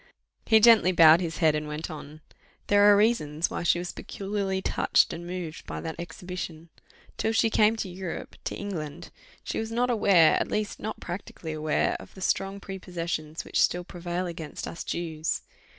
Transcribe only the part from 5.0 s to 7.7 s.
and moved by that exhibition. Till she